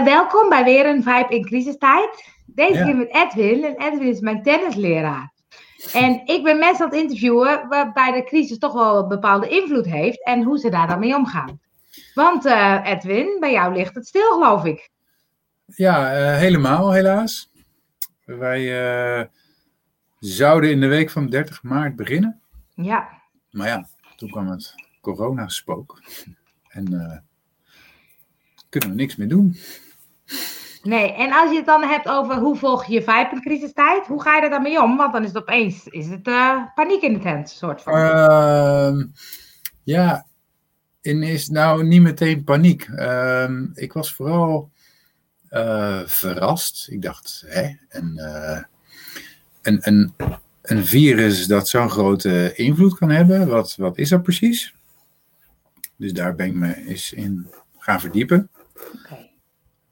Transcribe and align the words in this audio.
Eh, 0.00 0.06
welkom 0.06 0.48
bij 0.48 0.64
weer 0.64 0.86
een 0.86 1.02
Vibe 1.02 1.26
in 1.28 1.44
crisistijd. 1.44 2.24
Deze 2.46 2.84
keer 2.84 2.96
met 2.96 3.14
Edwin. 3.14 3.64
En 3.64 3.76
Edwin 3.76 4.08
is 4.08 4.20
mijn 4.20 4.42
tennisleraar. 4.42 5.32
En 5.92 6.22
ik 6.24 6.42
ben 6.42 6.58
mensen 6.58 6.84
aan 6.84 6.90
het 6.90 7.00
interviewen 7.00 7.68
waarbij 7.68 8.12
de 8.12 8.24
crisis 8.24 8.58
toch 8.58 8.72
wel 8.72 8.98
een 8.98 9.08
bepaalde 9.08 9.48
invloed 9.48 9.86
heeft 9.86 10.24
en 10.24 10.42
hoe 10.42 10.58
ze 10.58 10.70
daar 10.70 10.88
dan 10.88 10.98
mee 10.98 11.16
omgaan. 11.16 11.60
Want 12.14 12.46
uh, 12.46 12.80
Edwin, 12.84 13.36
bij 13.40 13.52
jou 13.52 13.74
ligt 13.74 13.94
het 13.94 14.06
stil, 14.06 14.32
geloof 14.32 14.64
ik. 14.64 14.90
Ja, 15.66 16.18
uh, 16.18 16.36
helemaal 16.36 16.92
helaas. 16.92 17.52
Wij 18.24 19.28
zouden 20.18 20.70
in 20.70 20.80
de 20.80 20.88
week 20.88 21.10
van 21.10 21.26
30 21.26 21.62
maart 21.62 21.96
beginnen. 21.96 22.40
Ja. 22.74 23.08
Maar 23.50 23.66
ja, 23.66 23.88
toen 24.16 24.30
kwam 24.30 24.48
het 24.48 24.74
coronaspook. 25.00 26.02
En 26.68 27.24
kunnen 28.68 28.88
we 28.88 28.94
niks 28.94 29.16
meer 29.16 29.28
doen. 29.28 29.56
Nee, 30.82 31.12
en 31.12 31.32
als 31.32 31.50
je 31.50 31.56
het 31.56 31.66
dan 31.66 31.82
hebt 31.82 32.08
over 32.08 32.36
hoe 32.36 32.56
volg 32.56 32.84
je 32.84 33.02
vibe 33.02 33.28
in 33.32 33.40
crisistijd, 33.40 34.06
hoe 34.06 34.22
ga 34.22 34.36
je 34.36 34.42
er 34.42 34.50
dan 34.50 34.62
mee 34.62 34.82
om? 34.82 34.96
Want 34.96 35.12
dan 35.12 35.22
is 35.22 35.28
het 35.28 35.38
opeens 35.38 35.86
is 35.86 36.08
het, 36.08 36.26
uh, 36.26 36.62
paniek 36.74 37.02
in 37.02 37.12
de 37.12 37.18
tent, 37.18 37.50
soort 37.50 37.82
van. 37.82 37.94
Uh, 37.94 39.04
ja, 39.84 40.26
in 41.00 41.22
is 41.22 41.48
nou 41.48 41.84
niet 41.84 42.02
meteen 42.02 42.44
paniek. 42.44 42.88
Uh, 42.88 43.50
ik 43.74 43.92
was 43.92 44.14
vooral 44.14 44.70
uh, 45.50 46.00
verrast. 46.04 46.88
Ik 46.90 47.02
dacht, 47.02 47.44
hè, 47.46 47.76
een, 47.88 48.12
uh, 48.16 48.62
een, 49.62 49.78
een, 49.82 50.14
een 50.62 50.86
virus 50.86 51.46
dat 51.46 51.68
zo'n 51.68 51.90
grote 51.90 52.54
invloed 52.54 52.98
kan 52.98 53.10
hebben, 53.10 53.48
wat, 53.48 53.76
wat 53.76 53.98
is 53.98 54.08
dat 54.08 54.22
precies? 54.22 54.74
Dus 55.96 56.12
daar 56.12 56.34
ben 56.34 56.46
ik 56.46 56.54
me 56.54 56.76
eens 56.86 57.12
in 57.12 57.50
gaan 57.78 58.00
verdiepen. 58.00 58.50
Okay. 59.04 59.29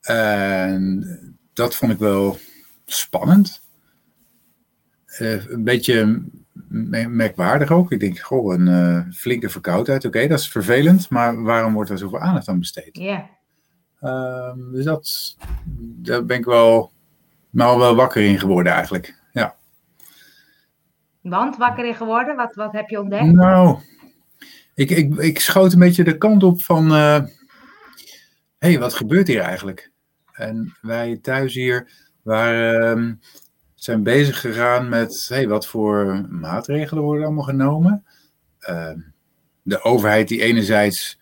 En 0.08 1.36
dat 1.52 1.74
vond 1.74 1.92
ik 1.92 1.98
wel 1.98 2.38
spannend. 2.84 3.62
Uh, 5.20 5.46
een 5.46 5.64
beetje 5.64 6.22
merkwaardig 7.08 7.70
ook. 7.70 7.92
Ik 7.92 8.00
denk, 8.00 8.18
goh, 8.18 8.54
een 8.54 8.66
uh, 8.66 9.12
flinke 9.12 9.48
verkoudheid. 9.48 10.04
Oké, 10.04 10.16
okay, 10.16 10.28
dat 10.28 10.38
is 10.38 10.48
vervelend, 10.48 11.10
maar 11.10 11.42
waarom 11.42 11.72
wordt 11.72 11.90
er 11.90 11.98
zoveel 11.98 12.18
aandacht 12.18 12.48
aan 12.48 12.58
besteed? 12.58 12.88
Ja. 12.92 13.02
Yeah. 13.02 13.24
Uh, 14.00 14.72
dus 14.72 14.84
dat, 14.84 15.36
daar 15.78 16.24
ben 16.24 16.38
ik 16.38 16.44
wel, 16.44 16.92
nou 17.50 17.78
wel 17.78 17.94
wakker 17.94 18.22
in 18.22 18.38
geworden 18.38 18.72
eigenlijk. 18.72 19.14
Ja. 19.32 19.56
Want 21.20 21.56
wakker 21.56 21.86
in 21.86 21.94
geworden? 21.94 22.36
Wat, 22.36 22.54
wat 22.54 22.72
heb 22.72 22.88
je 22.88 23.00
ontdekt? 23.00 23.32
Nou, 23.32 23.78
ik, 24.74 24.90
ik, 24.90 25.14
ik 25.14 25.40
schoot 25.40 25.72
een 25.72 25.78
beetje 25.78 26.04
de 26.04 26.18
kant 26.18 26.42
op 26.42 26.62
van, 26.62 26.90
hé, 26.90 27.20
hey, 28.58 28.78
wat 28.78 28.94
gebeurt 28.94 29.26
hier 29.26 29.40
eigenlijk? 29.40 29.90
En 30.38 30.76
wij 30.80 31.18
thuis 31.22 31.54
hier 31.54 31.90
waren, 32.22 33.20
zijn 33.74 34.02
bezig 34.02 34.40
gegaan 34.40 34.88
met 34.88 35.26
hey, 35.28 35.48
wat 35.48 35.66
voor 35.66 36.26
maatregelen 36.30 37.02
worden 37.02 37.24
allemaal 37.24 37.44
genomen. 37.44 38.04
Uh, 38.68 38.90
de 39.62 39.82
overheid 39.82 40.28
die 40.28 40.42
enerzijds 40.42 41.20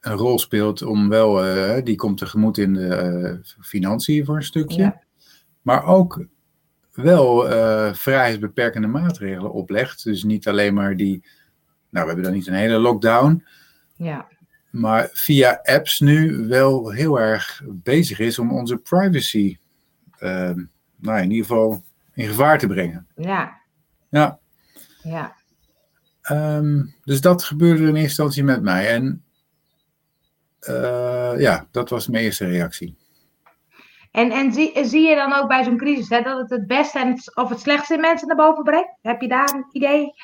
een 0.00 0.16
rol 0.16 0.38
speelt 0.38 0.82
om 0.82 1.08
wel, 1.08 1.46
uh, 1.46 1.84
die 1.84 1.96
komt 1.96 2.18
tegemoet 2.18 2.58
in 2.58 2.74
de 2.74 3.42
uh, 3.42 3.52
financiën 3.60 4.24
voor 4.24 4.36
een 4.36 4.42
stukje. 4.42 4.82
Ja. 4.82 5.02
Maar 5.62 5.84
ook 5.84 6.26
wel 6.92 7.52
uh, 7.52 7.92
vrijheidsbeperkende 7.92 8.88
maatregelen 8.88 9.52
oplegt. 9.52 10.04
Dus 10.04 10.24
niet 10.24 10.48
alleen 10.48 10.74
maar 10.74 10.96
die, 10.96 11.24
nou 11.90 12.06
we 12.06 12.12
hebben 12.12 12.22
dan 12.22 12.32
niet 12.32 12.46
een 12.46 12.54
hele 12.54 12.78
lockdown. 12.78 13.44
Ja 13.96 14.26
maar 14.70 15.08
via 15.12 15.60
apps 15.62 16.00
nu 16.00 16.46
wel 16.46 16.90
heel 16.90 17.20
erg 17.20 17.62
bezig 17.66 18.18
is 18.18 18.38
om 18.38 18.52
onze 18.52 18.76
privacy, 18.76 19.58
uh, 20.20 20.50
nou 20.96 21.20
in 21.20 21.30
ieder 21.30 21.46
geval 21.46 21.84
in 22.14 22.26
gevaar 22.26 22.58
te 22.58 22.66
brengen. 22.66 23.06
Ja. 23.16 23.60
Ja. 24.10 24.38
Ja. 25.02 25.34
Um, 26.30 26.94
dus 27.04 27.20
dat 27.20 27.44
gebeurde 27.44 27.80
in 27.80 27.86
eerste 27.86 28.02
instantie 28.02 28.44
met 28.44 28.62
mij. 28.62 28.88
En 28.88 29.24
uh, 30.68 31.32
ja, 31.36 31.66
dat 31.70 31.90
was 31.90 32.08
mijn 32.08 32.24
eerste 32.24 32.46
reactie. 32.46 32.96
En, 34.10 34.30
en 34.30 34.52
zie, 34.52 34.84
zie 34.84 35.08
je 35.08 35.14
dan 35.14 35.32
ook 35.32 35.48
bij 35.48 35.64
zo'n 35.64 35.76
crisis 35.76 36.08
hè, 36.08 36.22
dat 36.22 36.38
het 36.38 36.50
het 36.50 36.66
beste 36.66 36.98
en 36.98 37.08
het, 37.08 37.36
of 37.36 37.48
het 37.48 37.60
slechtste 37.60 37.94
in 37.94 38.00
mensen 38.00 38.28
naar 38.28 38.36
boven 38.36 38.64
brengt? 38.64 38.96
Heb 39.02 39.20
je 39.20 39.28
daar 39.28 39.54
een 39.54 39.66
idee 39.72 40.14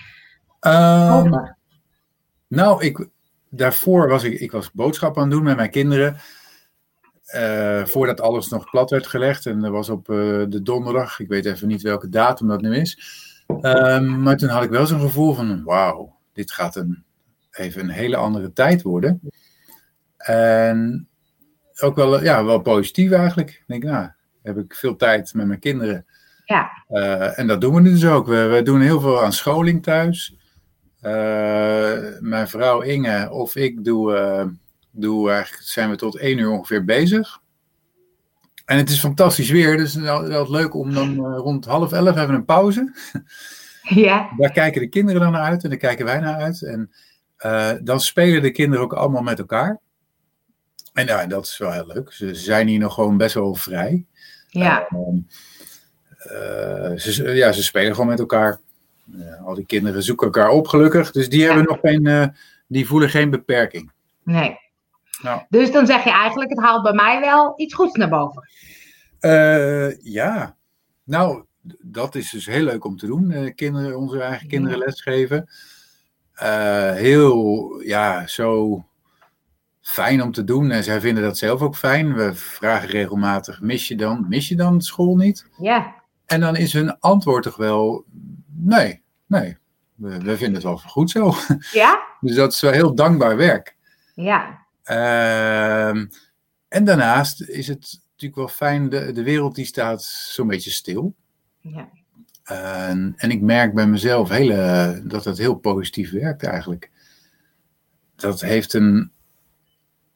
um, 0.61 1.13
over? 1.13 1.57
Nou, 2.49 2.85
ik, 2.85 3.09
daarvoor 3.57 4.09
was 4.09 4.25
ik, 4.25 4.41
ik 4.41 4.53
was 4.53 4.73
boodschappen 4.73 5.23
aan 5.23 5.29
het 5.29 5.37
doen 5.37 5.47
met 5.47 5.57
mijn 5.57 5.71
kinderen. 5.71 6.17
Uh, 7.35 7.85
voordat 7.85 8.21
alles 8.21 8.49
nog 8.49 8.71
plat 8.71 8.91
werd 8.91 9.07
gelegd. 9.07 9.47
En 9.47 9.61
dat 9.61 9.71
was 9.71 9.89
op 9.89 10.09
uh, 10.09 10.45
de 10.49 10.63
donderdag. 10.63 11.21
Ik 11.21 11.29
weet 11.29 11.47
even 11.47 11.69
niet 11.69 11.83
welke 11.83 12.09
datum 12.09 12.49
dat 12.49 12.61
nu 12.61 12.77
is. 12.77 12.99
Um, 13.63 14.23
maar 14.23 14.37
toen 14.37 14.49
had 14.49 14.63
ik 14.63 14.71
wel 14.71 14.87
zo'n 14.87 15.01
gevoel 15.01 15.35
van: 15.35 15.65
wauw, 15.65 16.17
dit 16.33 16.53
gaat 16.53 16.77
een, 16.77 17.05
even 17.51 17.81
een 17.81 17.89
hele 17.89 18.17
andere 18.17 18.53
tijd 18.53 18.83
worden. 18.83 19.21
En 20.17 21.09
ook 21.81 21.97
wel, 21.97 22.23
ja, 22.23 22.45
wel 22.45 22.61
positief 22.61 23.11
eigenlijk. 23.11 23.51
Ik 23.51 23.65
denk, 23.67 23.83
nou, 23.83 24.09
heb 24.43 24.59
ik 24.59 24.75
veel 24.75 24.97
tijd 24.97 25.35
met 25.35 25.47
mijn 25.47 25.59
kinderen. 25.61 26.07
Ja. 26.45 26.85
Uh, 26.89 27.39
en 27.39 27.47
dat 27.47 27.61
doen 27.61 27.75
we 27.75 27.81
nu 27.81 27.91
dus 27.91 28.07
ook. 28.07 28.27
We, 28.27 28.47
we 28.47 28.63
doen 28.63 28.81
heel 28.81 29.01
veel 29.01 29.23
aan 29.23 29.33
scholing 29.33 29.83
thuis. 29.83 30.37
Uh, 31.07 32.21
mijn 32.21 32.49
vrouw 32.49 32.81
Inge 32.81 33.31
of 33.31 33.57
ik 33.57 33.85
doe, 33.85 34.57
doe 34.91 35.31
eigenlijk, 35.31 35.63
zijn 35.63 35.91
we 35.91 35.97
tot 35.97 36.17
één 36.19 36.39
uur 36.39 36.51
ongeveer 36.51 36.85
bezig. 36.85 37.41
En 38.65 38.77
het 38.77 38.91
is 38.91 39.01
fantastisch 39.01 39.51
weer, 39.51 39.77
dus 39.77 39.95
het 39.95 40.03
is 40.03 40.29
wel 40.29 40.51
leuk 40.51 40.75
om 40.75 40.95
dan 40.95 41.11
uh, 41.11 41.37
rond 41.37 41.65
half 41.65 41.93
elf 41.93 42.15
we 42.15 42.21
een 42.21 42.45
pauze. 42.45 42.93
Ja. 43.89 44.31
Daar 44.37 44.53
kijken 44.53 44.81
de 44.81 44.89
kinderen 44.89 45.21
dan 45.21 45.33
naar 45.33 45.43
uit 45.43 45.65
en 45.65 45.71
daar 45.71 45.79
kijken 45.79 46.05
wij 46.05 46.21
naar 46.21 46.41
uit. 46.41 46.63
En 46.63 46.91
dan 47.85 48.01
spelen 48.01 48.43
de 48.43 48.51
kinderen 48.51 48.85
ook 48.85 48.93
allemaal 48.93 49.23
met 49.23 49.39
elkaar. 49.39 49.81
En 50.93 51.07
ja, 51.07 51.27
dat 51.27 51.47
is 51.47 51.59
wel 51.59 51.73
heel 51.73 51.87
leuk. 51.87 52.13
Ze 52.13 52.35
zijn 52.35 52.69
hier 52.69 52.79
nog 52.79 52.95
gewoon 52.95 53.17
best 53.17 53.35
wel 53.35 53.55
vrij. 53.55 54.07
Ja. 54.49 54.89
ze, 56.97 57.31
ja, 57.35 57.53
ze 57.53 57.63
spelen 57.63 57.95
gewoon 57.95 58.11
met 58.11 58.19
elkaar. 58.19 58.61
Uh, 59.15 59.47
al 59.47 59.55
die 59.55 59.67
kinderen 59.67 60.03
zoeken 60.03 60.27
elkaar 60.27 60.51
op, 60.51 60.69
gelukkig. 60.69 61.11
Dus 61.11 61.29
die, 61.29 61.41
ja. 61.41 61.47
hebben 61.47 61.65
nog 61.65 61.79
geen, 61.81 62.07
uh, 62.07 62.27
die 62.67 62.87
voelen 62.87 63.11
geen 63.11 63.31
beperking. 63.31 63.93
Nee. 64.23 64.59
Nou. 65.23 65.43
Dus 65.49 65.73
dan 65.73 65.87
zeg 65.87 66.05
je 66.05 66.11
eigenlijk, 66.11 66.51
het 66.51 66.61
haalt 66.61 66.83
bij 66.83 66.93
mij 66.93 67.21
wel 67.21 67.53
iets 67.57 67.75
goeds 67.75 67.95
naar 67.95 68.09
boven. 68.09 68.49
Uh, 69.21 70.03
ja. 70.03 70.57
Nou, 71.05 71.45
dat 71.81 72.15
is 72.15 72.31
dus 72.31 72.47
heel 72.47 72.65
leuk 72.65 72.85
om 72.85 72.97
te 72.97 73.07
doen. 73.07 73.55
kinderen, 73.55 73.99
onze 73.99 74.21
eigen 74.21 74.49
kinderen 74.49 74.79
lesgeven. 74.79 75.49
heel, 76.95 77.81
ja, 77.81 78.27
zo 78.27 78.85
fijn 79.87 80.23
om 80.23 80.33
te 80.33 80.45
doen. 80.45 80.71
En 80.71 80.85
zij 80.85 81.01
vinden 81.01 81.23
dat 81.23 81.39
zelf 81.39 81.61
ook 81.61 81.77
fijn. 81.77 82.15
We 82.15 82.35
vragen 82.35 82.89
regelmatig, 82.89 83.61
mis 83.61 83.89
je 83.89 83.97
dan, 83.97 84.27
mis 84.29 84.49
je 84.49 84.57
dan 84.57 84.81
school 84.81 85.17
niet? 85.17 85.47
Ja. 85.59 85.95
En 86.27 86.41
dan 86.41 86.57
is 86.57 86.73
hun 86.73 86.99
antwoord 86.99 87.43
toch 87.43 87.57
wel, 87.57 88.05
nee, 88.59 89.03
nee, 89.27 89.57
we, 89.95 90.19
we 90.19 90.37
vinden 90.37 90.55
het 90.55 90.63
wel 90.63 90.79
goed 90.79 91.11
zo. 91.11 91.35
Ja? 91.73 92.03
dus 92.21 92.35
dat 92.35 92.53
is 92.53 92.61
wel 92.61 92.73
heel 92.73 92.95
dankbaar 92.95 93.37
werk. 93.37 93.77
Ja. 94.15 94.65
Uh, 94.85 96.05
en 96.69 96.85
daarnaast 96.85 97.43
is 97.43 97.69
het 97.69 98.01
natuurlijk 98.11 98.37
wel 98.37 98.49
fijn, 98.49 98.89
de, 98.89 99.13
de 99.13 99.23
wereld 99.23 99.55
die 99.55 99.65
staat 99.65 100.03
zo'n 100.03 100.47
beetje 100.47 100.71
stil. 100.71 101.15
Ja. 101.61 101.89
En, 102.45 103.15
en 103.17 103.31
ik 103.31 103.41
merk 103.41 103.75
bij 103.75 103.87
mezelf 103.87 104.29
hele, 104.29 105.03
dat 105.05 105.25
het 105.25 105.39
heel 105.39 105.55
positief 105.55 106.11
werkt 106.11 106.43
eigenlijk. 106.43 106.91
Dat 108.17 108.41
heeft 108.41 108.73
een 108.73 109.11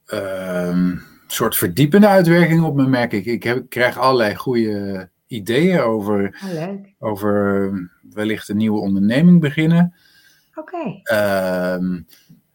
uh, 0.07 0.97
soort 1.27 1.57
verdiepende 1.57 2.09
uitwerking 2.09 2.63
op 2.63 2.75
me, 2.75 2.87
merk 2.87 3.13
ik. 3.13 3.25
Ik, 3.25 3.43
heb, 3.43 3.57
ik 3.57 3.69
krijg 3.69 3.99
allerlei 3.99 4.35
goede 4.35 5.09
ideeën 5.31 5.81
over, 5.81 6.41
oh, 6.45 6.75
over 6.99 7.73
wellicht 8.13 8.49
een 8.49 8.57
nieuwe 8.57 8.81
onderneming 8.81 9.41
beginnen. 9.41 9.95
Oké. 10.55 10.77
Okay. 10.77 11.79
Uh, 11.79 12.01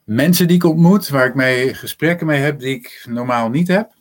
mensen 0.04 0.48
die 0.48 0.56
ik 0.56 0.64
ontmoet, 0.64 1.10
waar 1.10 1.28
ik 1.28 1.36
mee 1.36 1.74
gesprekken 1.74 2.28
mee 2.28 2.42
heb 2.42 2.60
die 2.60 2.76
ik 2.76 3.06
normaal 3.10 3.50
niet 3.50 3.68
heb. 3.68 3.94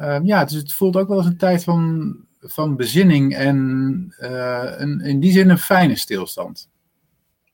Uh, 0.00 0.18
ja, 0.22 0.44
dus 0.44 0.54
het 0.54 0.72
voelt 0.72 0.96
ook 0.96 1.08
wel 1.08 1.16
als 1.16 1.26
een 1.26 1.36
tijd 1.36 1.64
van, 1.64 2.16
van 2.40 2.76
bezinning 2.76 3.34
en 3.34 4.14
uh, 4.20 4.72
een, 4.76 5.00
in 5.00 5.20
die 5.20 5.32
zin 5.32 5.48
een 5.48 5.58
fijne 5.58 5.96
stilstand. 5.96 6.70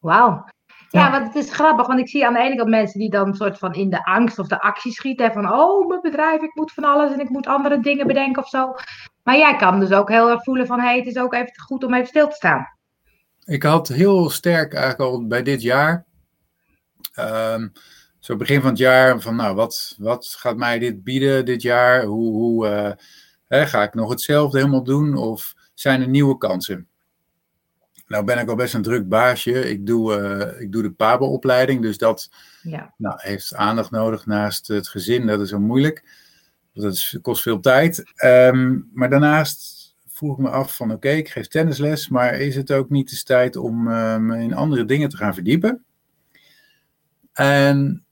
Wauw. 0.00 0.44
Ja, 0.90 1.10
want 1.10 1.26
het 1.26 1.44
is 1.44 1.52
grappig, 1.52 1.86
want 1.86 2.00
ik 2.00 2.08
zie 2.08 2.26
aan 2.26 2.32
de 2.32 2.38
ene 2.40 2.56
kant 2.56 2.68
mensen 2.68 3.00
die 3.00 3.10
dan 3.10 3.34
soort 3.34 3.58
van 3.58 3.74
in 3.74 3.90
de 3.90 4.04
angst 4.04 4.38
of 4.38 4.46
de 4.46 4.60
actie 4.60 4.92
schieten. 4.92 5.32
Van, 5.32 5.52
oh, 5.52 5.88
mijn 5.88 6.00
bedrijf, 6.00 6.42
ik 6.42 6.54
moet 6.54 6.72
van 6.72 6.84
alles 6.84 7.12
en 7.12 7.20
ik 7.20 7.28
moet 7.28 7.46
andere 7.46 7.80
dingen 7.80 8.06
bedenken 8.06 8.42
of 8.42 8.48
zo. 8.48 8.74
Maar 9.22 9.36
jij 9.36 9.56
kan 9.56 9.80
dus 9.80 9.92
ook 9.92 10.08
heel 10.08 10.30
erg 10.30 10.42
voelen 10.42 10.66
van, 10.66 10.80
hé, 10.80 10.86
hey, 10.86 10.96
het 10.96 11.06
is 11.06 11.18
ook 11.18 11.34
even 11.34 11.60
goed 11.60 11.84
om 11.84 11.94
even 11.94 12.06
stil 12.06 12.28
te 12.28 12.34
staan. 12.34 12.66
Ik 13.44 13.62
had 13.62 13.88
heel 13.88 14.30
sterk 14.30 14.74
eigenlijk 14.74 15.10
al 15.10 15.26
bij 15.26 15.42
dit 15.42 15.62
jaar, 15.62 16.06
um, 17.18 17.72
zo 18.18 18.36
begin 18.36 18.60
van 18.60 18.70
het 18.70 18.78
jaar, 18.78 19.20
van 19.20 19.36
nou, 19.36 19.54
wat, 19.54 19.94
wat 19.98 20.26
gaat 20.38 20.56
mij 20.56 20.78
dit 20.78 21.04
bieden 21.04 21.44
dit 21.44 21.62
jaar? 21.62 22.04
Hoe, 22.04 22.32
hoe 22.32 22.68
eh, 22.68 22.92
hè, 23.46 23.66
ga 23.66 23.82
ik 23.82 23.94
nog 23.94 24.10
hetzelfde 24.10 24.58
helemaal 24.58 24.84
doen? 24.84 25.16
Of 25.16 25.54
zijn 25.74 26.00
er 26.00 26.08
nieuwe 26.08 26.38
kansen? 26.38 26.88
Nou 28.08 28.24
ben 28.24 28.38
ik 28.38 28.48
al 28.48 28.54
best 28.54 28.74
een 28.74 28.82
druk 28.82 29.08
baasje. 29.08 29.70
Ik 29.70 29.86
doe, 29.86 30.20
uh, 30.20 30.60
ik 30.60 30.72
doe 30.72 30.82
de 30.82 30.90
PABO-opleiding, 30.90 31.82
dus 31.82 31.98
dat 31.98 32.30
ja. 32.62 32.94
nou, 32.96 33.14
heeft 33.18 33.54
aandacht 33.54 33.90
nodig 33.90 34.26
naast 34.26 34.68
het 34.68 34.88
gezin. 34.88 35.26
Dat 35.26 35.40
is 35.40 35.48
zo 35.48 35.58
moeilijk. 35.58 36.04
Dat 36.72 36.92
is, 36.92 37.18
kost 37.22 37.42
veel 37.42 37.60
tijd. 37.60 38.12
Um, 38.24 38.90
maar 38.94 39.10
daarnaast 39.10 39.78
vroeg 40.06 40.38
ik 40.38 40.44
me 40.44 40.50
af 40.50 40.76
van 40.76 40.92
oké, 40.92 41.08
ik 41.08 41.28
geef 41.28 41.46
tennisles, 41.46 42.08
maar 42.08 42.34
is 42.34 42.56
het 42.56 42.72
ook 42.72 42.90
niet 42.90 43.10
de 43.10 43.22
tijd 43.22 43.56
om 43.56 43.88
uh, 43.88 44.16
me 44.16 44.38
in 44.38 44.54
andere 44.54 44.84
dingen 44.84 45.08
te 45.08 45.16
gaan 45.16 45.34
verdiepen? 45.34 45.84
En 47.32 48.04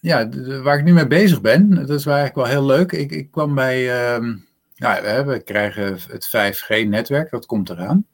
ja, 0.00 0.28
waar 0.62 0.78
ik 0.78 0.84
nu 0.84 0.92
mee 0.92 1.06
bezig 1.06 1.40
ben, 1.40 1.70
dat 1.70 1.90
is 1.90 2.06
eigenlijk 2.06 2.36
wel 2.36 2.46
heel 2.46 2.66
leuk. 2.66 2.92
Ik, 2.92 3.10
ik 3.10 3.30
kwam 3.30 3.54
bij, 3.54 3.82
uh, 3.82 4.34
ja, 4.74 5.00
we, 5.02 5.08
hebben, 5.08 5.34
we 5.34 5.42
krijgen 5.42 5.98
het 6.08 6.28
5G-netwerk, 6.28 7.30
dat 7.30 7.46
komt 7.46 7.70
eraan. 7.70 8.06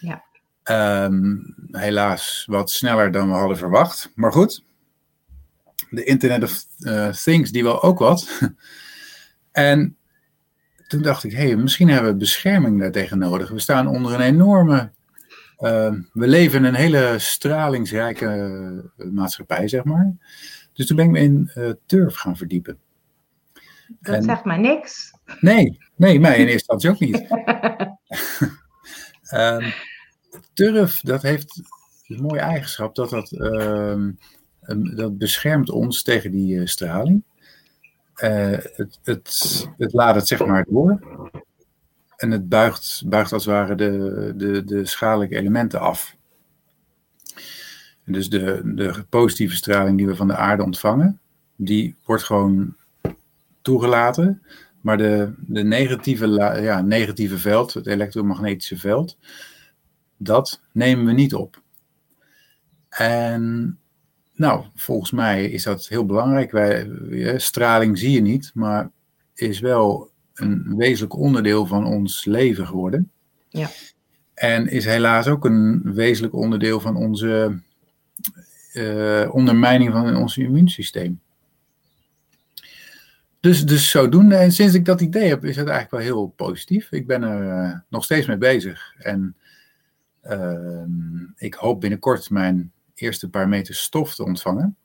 Ja. 0.00 0.24
Um, 0.70 1.54
helaas 1.70 2.44
wat 2.50 2.70
sneller 2.70 3.10
dan 3.10 3.28
we 3.28 3.34
hadden 3.34 3.56
verwacht, 3.56 4.10
maar 4.14 4.32
goed. 4.32 4.64
De 5.90 6.04
Internet 6.04 6.42
of 6.42 6.66
uh, 6.78 7.08
Things, 7.08 7.50
die 7.50 7.62
wel 7.62 7.82
ook 7.82 7.98
wat. 7.98 8.40
en 9.52 9.96
toen 10.86 11.02
dacht 11.02 11.24
ik, 11.24 11.32
hé, 11.32 11.46
hey, 11.46 11.56
misschien 11.56 11.88
hebben 11.88 12.12
we 12.12 12.18
bescherming 12.18 12.80
daartegen 12.80 13.18
nodig. 13.18 13.50
We 13.50 13.58
staan 13.58 13.86
onder 13.86 14.14
een 14.14 14.20
enorme. 14.20 14.92
Uh, 15.58 15.92
we 16.12 16.26
leven 16.26 16.58
in 16.58 16.64
een 16.64 16.74
hele 16.74 17.14
stralingsrijke 17.18 18.26
uh, 18.96 19.10
maatschappij, 19.10 19.68
zeg 19.68 19.84
maar. 19.84 20.12
Dus 20.72 20.86
toen 20.86 20.96
ben 20.96 21.04
ik 21.04 21.10
me 21.10 21.18
in 21.18 21.50
uh, 21.54 21.70
turf 21.86 22.16
gaan 22.16 22.36
verdiepen. 22.36 22.78
Dat 24.00 24.14
en, 24.14 24.22
zegt 24.22 24.44
mij 24.44 24.58
niks. 24.58 25.10
Nee, 25.40 25.78
nee, 25.96 26.20
mij 26.20 26.38
in 26.38 26.46
eerste 26.46 26.72
instantie 26.72 26.90
ook 26.90 26.98
niet. 26.98 27.30
um, 29.32 29.72
turf, 30.54 31.00
dat 31.00 31.22
heeft 31.22 31.62
een 32.06 32.22
mooie 32.22 32.40
eigenschap 32.40 32.94
dat 32.94 33.10
dat, 33.10 33.32
um, 33.32 34.18
dat 34.94 35.18
beschermt 35.18 35.70
ons 35.70 36.02
tegen 36.02 36.30
die 36.30 36.66
straling. 36.66 37.22
Uh, 38.22 38.50
het, 38.50 38.98
het, 39.02 39.68
het 39.76 39.92
laat 39.92 40.14
het 40.14 40.28
zeg 40.28 40.46
maar 40.46 40.66
door. 40.68 41.00
En 42.16 42.30
het 42.30 42.48
buigt, 42.48 43.02
buigt 43.06 43.32
als 43.32 43.44
het 43.44 43.54
ware 43.54 43.74
de, 43.74 44.32
de, 44.36 44.64
de 44.64 44.86
schadelijke 44.86 45.36
elementen 45.36 45.80
af. 45.80 46.16
Dus 48.04 48.28
de, 48.28 48.60
de 48.64 49.04
positieve 49.08 49.56
straling 49.56 49.96
die 49.96 50.06
we 50.06 50.16
van 50.16 50.26
de 50.26 50.36
aarde 50.36 50.62
ontvangen, 50.62 51.20
die 51.56 51.94
wordt 52.04 52.22
gewoon 52.22 52.76
toegelaten. 53.62 54.42
Maar 54.80 54.96
de, 54.96 55.32
de 55.38 55.62
negatieve, 55.62 56.26
ja, 56.62 56.80
negatieve 56.80 57.38
veld, 57.38 57.74
het 57.74 57.86
elektromagnetische 57.86 58.76
veld, 58.76 59.16
dat 60.16 60.60
nemen 60.72 61.04
we 61.04 61.12
niet 61.12 61.34
op. 61.34 61.62
En 62.88 63.78
nou, 64.34 64.64
volgens 64.74 65.10
mij 65.10 65.50
is 65.50 65.62
dat 65.62 65.88
heel 65.88 66.06
belangrijk. 66.06 66.50
Wij, 66.50 66.88
straling 67.38 67.98
zie 67.98 68.10
je 68.10 68.20
niet, 68.20 68.50
maar 68.54 68.90
is 69.34 69.60
wel 69.60 70.10
een 70.34 70.76
wezenlijk 70.76 71.16
onderdeel 71.16 71.66
van 71.66 71.86
ons 71.86 72.24
leven 72.24 72.66
geworden. 72.66 73.10
Ja. 73.48 73.68
En 74.34 74.68
is 74.68 74.84
helaas 74.84 75.26
ook 75.26 75.44
een 75.44 75.94
wezenlijk 75.94 76.34
onderdeel 76.34 76.80
van 76.80 76.96
onze 76.96 77.58
uh, 78.72 79.34
ondermijning 79.34 79.92
van 79.92 80.16
ons 80.16 80.36
immuunsysteem. 80.36 81.20
Dus, 83.40 83.66
dus 83.66 83.90
zodoende, 83.90 84.36
en 84.36 84.52
sinds 84.52 84.74
ik 84.74 84.84
dat 84.84 85.00
idee 85.00 85.28
heb, 85.28 85.44
is 85.44 85.56
het 85.56 85.68
eigenlijk 85.68 85.90
wel 85.90 86.14
heel 86.14 86.32
positief. 86.36 86.92
Ik 86.92 87.06
ben 87.06 87.22
er 87.22 87.64
uh, 87.64 87.78
nog 87.88 88.04
steeds 88.04 88.26
mee 88.26 88.36
bezig. 88.36 88.94
En 88.98 89.36
ik 91.36 91.54
hoop 91.54 91.80
binnenkort 91.80 92.30
mijn 92.30 92.72
eerste 92.94 93.30
paar 93.30 93.48
meter 93.48 93.74
stof 93.74 94.14
te 94.14 94.24
ontvangen. 94.24 94.76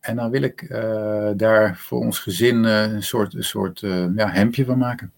En 0.00 0.16
dan 0.16 0.30
wil 0.30 0.42
ik 0.42 0.62
uh, 0.62 1.30
daar 1.36 1.76
voor 1.76 2.00
ons 2.00 2.18
gezin 2.18 2.64
uh, 2.64 2.82
een 2.82 3.02
soort, 3.02 3.34
een 3.34 3.44
soort 3.44 3.82
uh, 3.82 4.06
ja, 4.16 4.28
hemdje 4.28 4.64
van 4.64 4.78
maken. 4.78 5.12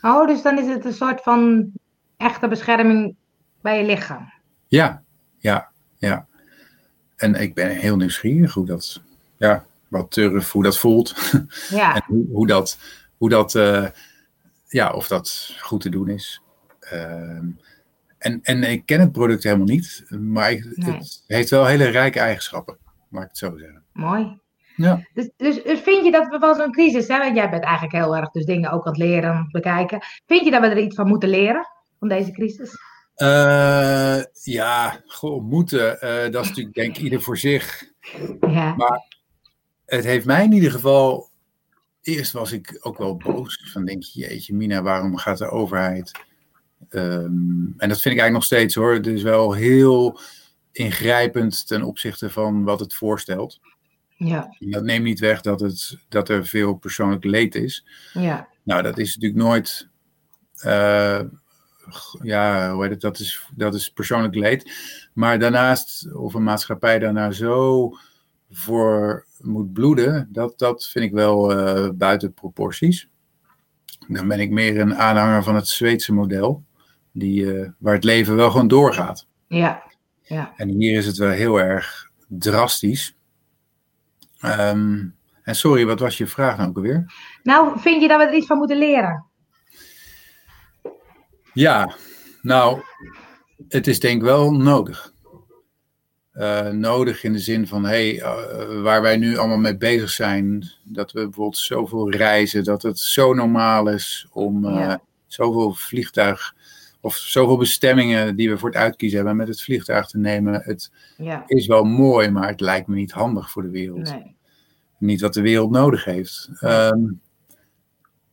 Oh, 0.00 0.26
dus 0.26 0.42
dan 0.42 0.58
is 0.58 0.66
het 0.66 0.84
een 0.84 0.92
soort 0.92 1.22
van 1.22 1.70
echte 2.16 2.48
bescherming 2.48 3.16
bij 3.60 3.80
je 3.80 3.86
lichaam. 3.86 4.32
Ja, 4.66 5.02
ja, 5.38 5.70
ja. 5.96 6.26
En 7.16 7.34
ik 7.34 7.54
ben 7.54 7.68
heel 7.68 7.96
nieuwsgierig 7.96 8.54
hoe 8.54 8.66
dat, 8.66 9.00
ja, 9.36 9.64
wat 9.88 10.10
turf, 10.10 10.52
hoe 10.52 10.62
dat 10.62 10.78
voelt. 10.78 11.14
Ja. 11.68 11.94
en 11.96 12.02
hoe, 12.06 12.26
hoe 12.32 12.46
dat, 12.46 12.78
hoe 13.16 13.28
dat 13.28 13.52
ja, 14.66 14.92
of 14.92 15.08
dat 15.08 15.56
goed 15.60 15.80
te 15.80 15.88
doen 15.88 16.08
is. 16.08 16.42
En, 18.26 18.40
en 18.42 18.62
ik 18.62 18.86
ken 18.86 19.00
het 19.00 19.12
product 19.12 19.42
helemaal 19.42 19.66
niet, 19.66 20.04
maar 20.08 20.50
het 20.50 21.22
heeft 21.26 21.50
wel 21.50 21.66
hele 21.66 21.84
rijke 21.84 22.20
eigenschappen, 22.20 22.78
mag 23.08 23.22
ik 23.22 23.28
het 23.28 23.38
zo 23.38 23.56
zeggen. 23.56 23.82
Mooi. 23.92 24.40
Ja. 24.76 25.06
Dus, 25.14 25.30
dus, 25.36 25.62
dus 25.62 25.80
vind 25.80 26.04
je 26.04 26.10
dat 26.10 26.28
we 26.28 26.38
van 26.38 26.54
zo'n 26.54 26.72
crisis, 26.72 27.08
hè, 27.08 27.16
jij 27.16 27.50
bent 27.50 27.62
eigenlijk 27.62 27.94
heel 27.94 28.16
erg 28.16 28.30
dus 28.30 28.44
dingen 28.44 28.70
ook 28.70 28.86
aan 28.86 28.92
het 28.92 29.02
leren, 29.02 29.30
aan 29.30 29.42
het 29.42 29.52
bekijken. 29.52 29.98
Vind 30.26 30.44
je 30.44 30.50
dat 30.50 30.60
we 30.60 30.66
er 30.66 30.78
iets 30.78 30.94
van 30.94 31.08
moeten 31.08 31.28
leren, 31.28 31.66
van 31.98 32.08
deze 32.08 32.32
crisis? 32.32 32.70
Uh, 33.16 34.22
ja, 34.42 35.02
goh, 35.06 35.42
moeten. 35.42 35.98
Uh, 36.00 36.32
dat 36.32 36.42
is 36.42 36.48
natuurlijk 36.48 36.74
denk 36.74 36.96
ik 36.96 37.02
ieder 37.02 37.22
voor 37.22 37.38
zich. 37.38 37.84
Ja. 38.40 38.74
Maar 38.74 39.06
het 39.86 40.04
heeft 40.04 40.26
mij 40.26 40.44
in 40.44 40.52
ieder 40.52 40.70
geval... 40.70 41.28
Eerst 42.02 42.32
was 42.32 42.52
ik 42.52 42.78
ook 42.80 42.98
wel 42.98 43.16
boos. 43.16 43.70
Van 43.72 43.84
denk 43.84 44.02
je, 44.02 44.20
jeetje 44.20 44.54
Mina, 44.54 44.82
waarom 44.82 45.16
gaat 45.16 45.38
de 45.38 45.50
overheid 45.50 46.12
Um, 46.90 47.74
en 47.76 47.88
dat 47.88 48.00
vind 48.00 48.14
ik 48.14 48.20
eigenlijk 48.20 48.32
nog 48.32 48.44
steeds 48.44 48.74
hoor. 48.74 48.94
Het 48.94 49.06
is 49.06 49.22
wel 49.22 49.52
heel 49.52 50.20
ingrijpend 50.72 51.66
ten 51.66 51.82
opzichte 51.82 52.30
van 52.30 52.64
wat 52.64 52.80
het 52.80 52.94
voorstelt. 52.94 53.60
Ja. 54.16 54.56
dat 54.58 54.82
neemt 54.82 55.04
niet 55.04 55.18
weg 55.18 55.40
dat, 55.40 55.60
het, 55.60 55.98
dat 56.08 56.28
er 56.28 56.46
veel 56.46 56.74
persoonlijk 56.74 57.24
leed 57.24 57.54
is. 57.54 57.86
Ja. 58.12 58.48
Nou, 58.62 58.82
dat 58.82 58.98
is 58.98 59.14
natuurlijk 59.14 59.42
nooit. 59.42 59.88
Uh, 60.64 61.20
ja, 62.22 62.72
hoe 62.72 62.82
heet 62.82 62.90
het? 62.90 63.00
Dat 63.00 63.18
is, 63.18 63.48
dat 63.54 63.74
is 63.74 63.90
persoonlijk 63.90 64.34
leed. 64.34 64.72
Maar 65.12 65.38
daarnaast, 65.38 66.14
of 66.14 66.34
een 66.34 66.42
maatschappij 66.42 66.98
daarna 66.98 67.30
zo 67.30 67.90
voor 68.50 69.26
moet 69.40 69.72
bloeden, 69.72 70.28
dat, 70.32 70.58
dat 70.58 70.86
vind 70.86 71.04
ik 71.04 71.12
wel 71.12 71.52
uh, 71.52 71.90
buiten 71.90 72.34
proporties. 72.34 73.08
Dan 74.08 74.28
ben 74.28 74.40
ik 74.40 74.50
meer 74.50 74.80
een 74.80 74.96
aanhanger 74.96 75.42
van 75.42 75.54
het 75.54 75.68
Zweedse 75.68 76.12
model 76.12 76.64
die, 77.12 77.42
uh, 77.42 77.68
waar 77.78 77.94
het 77.94 78.04
leven 78.04 78.36
wel 78.36 78.50
gewoon 78.50 78.68
doorgaat. 78.68 79.26
Ja. 79.48 79.82
ja. 80.22 80.52
En 80.56 80.68
hier 80.68 80.98
is 80.98 81.06
het 81.06 81.16
wel 81.16 81.30
heel 81.30 81.60
erg 81.60 82.10
drastisch. 82.28 83.16
Um, 84.44 85.16
en 85.42 85.56
sorry, 85.56 85.86
wat 85.86 86.00
was 86.00 86.18
je 86.18 86.26
vraag 86.26 86.56
nou 86.56 86.68
ook 86.68 86.76
alweer? 86.76 87.12
Nou, 87.42 87.80
vind 87.80 88.02
je 88.02 88.08
dat 88.08 88.18
we 88.18 88.26
er 88.26 88.34
iets 88.34 88.46
van 88.46 88.58
moeten 88.58 88.78
leren? 88.78 89.26
Ja, 91.52 91.94
nou, 92.42 92.82
het 93.68 93.86
is 93.86 94.00
denk 94.00 94.16
ik 94.16 94.22
wel 94.22 94.52
nodig. 94.52 95.12
Uh, 96.38 96.68
nodig 96.68 97.24
in 97.24 97.32
de 97.32 97.38
zin 97.38 97.66
van, 97.66 97.84
hey, 97.84 98.14
uh, 98.14 98.82
waar 98.82 99.02
wij 99.02 99.16
nu 99.16 99.36
allemaal 99.36 99.58
mee 99.58 99.76
bezig 99.76 100.10
zijn, 100.10 100.70
dat 100.84 101.12
we 101.12 101.22
bijvoorbeeld 101.22 101.56
zoveel 101.56 102.10
reizen, 102.10 102.64
dat 102.64 102.82
het 102.82 102.98
zo 102.98 103.34
normaal 103.34 103.88
is 103.88 104.26
om 104.32 104.64
uh, 104.64 104.74
ja. 104.74 105.00
zoveel 105.26 105.74
vliegtuig 105.74 106.54
of 107.00 107.16
zoveel 107.16 107.56
bestemmingen 107.56 108.36
die 108.36 108.50
we 108.50 108.58
voor 108.58 108.68
het 108.68 108.78
uitkiezen 108.78 109.16
hebben 109.16 109.36
met 109.36 109.48
het 109.48 109.62
vliegtuig 109.62 110.06
te 110.06 110.18
nemen. 110.18 110.62
Het 110.64 110.90
ja. 111.16 111.44
is 111.46 111.66
wel 111.66 111.84
mooi, 111.84 112.30
maar 112.30 112.48
het 112.48 112.60
lijkt 112.60 112.86
me 112.86 112.94
niet 112.94 113.12
handig 113.12 113.50
voor 113.50 113.62
de 113.62 113.70
wereld. 113.70 114.10
Nee. 114.10 114.36
Niet 114.98 115.20
wat 115.20 115.34
de 115.34 115.40
wereld 115.42 115.70
nodig 115.70 116.04
heeft. 116.04 116.48
Um, 116.60 117.20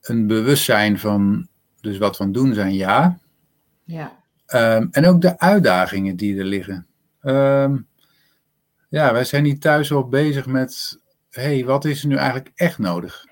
een 0.02 0.28
bewustzijn 0.28 1.00
van 1.00 1.48
dus 1.82 1.98
wat 1.98 2.18
we 2.18 2.32
doen 2.32 2.54
zijn, 2.54 2.74
ja. 2.74 3.20
ja. 3.84 4.24
Um, 4.48 4.88
en 4.92 5.06
ook 5.06 5.22
de 5.22 5.40
uitdagingen 5.40 6.16
die 6.16 6.38
er 6.38 6.46
liggen. 6.46 6.88
Um, 7.22 7.88
ja, 8.94 9.14
wij 9.14 9.24
zijn 9.24 9.44
niet 9.44 9.62
thuis 9.62 9.92
al 9.92 10.08
bezig 10.08 10.46
met, 10.46 11.00
hé, 11.30 11.42
hey, 11.42 11.66
wat 11.66 11.86
is 11.86 12.02
er 12.02 12.08
nu 12.08 12.16
eigenlijk 12.16 12.52
echt 12.56 12.78
nodig? 12.78 13.26